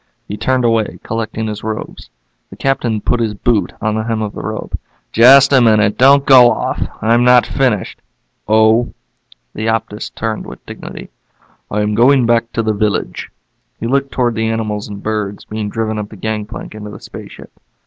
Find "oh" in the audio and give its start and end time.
8.47-8.95